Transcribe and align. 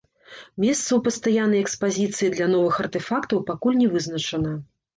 Месца 0.63 0.77
ў 0.93 0.99
пастаяннай 1.07 1.61
экспазіцыі 1.67 2.31
для 2.37 2.49
новых 2.55 2.81
артэфактаў 2.87 3.45
пакуль 3.53 3.81
не 3.87 3.93
вызначана. 3.95 4.59